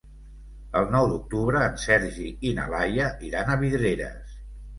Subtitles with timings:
[0.79, 4.35] El nou d'octubre en Sergi i na Laia iran a Vidreres.